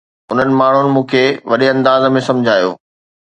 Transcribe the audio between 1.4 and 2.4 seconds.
وڏي انداز ۾